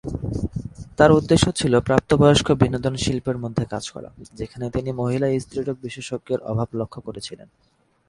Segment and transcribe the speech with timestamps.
[0.97, 6.69] তার উদ্দেশ্য ছিল প্রাপ্তবয়স্ক বিনোদন শিল্পের মধ্যে কাজ করা, যেখানে তিনি মহিলা স্ত্রীরোগ বিশেষজ্ঞের অভাব
[6.79, 7.47] লক্ষ্য করেছিলেন।